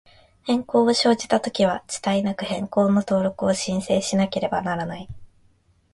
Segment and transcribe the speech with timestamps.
[0.41, 5.07] 変更を生じたときは、遅滞なく、変更の登録を申請しなければならない。